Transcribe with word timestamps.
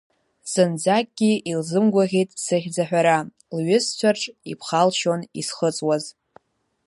Зынӡакгьы 0.51 1.31
илзымгәаӷьит 1.51 2.29
сыхьӡ 2.43 2.75
аҳәара, 2.83 3.17
лҩызцәарҿ 3.55 4.21
иԥхалшьон 4.51 5.21
исхыҵуаз! 5.39 6.05